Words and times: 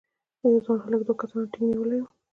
یو 0.41 0.53
ځوان 0.65 0.77
هلک 0.83 1.01
دوه 1.05 1.19
کسانو 1.21 1.51
ټینک 1.53 1.69
نیولی 1.71 1.99
و. 2.01 2.05